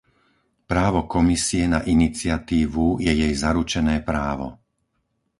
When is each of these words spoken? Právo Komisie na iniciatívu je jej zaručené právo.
Právo 0.71 1.01
Komisie 1.13 1.65
na 1.73 1.79
iniciatívu 1.95 2.85
je 3.05 3.11
jej 3.21 3.33
zaručené 3.43 3.95
právo. 4.09 4.47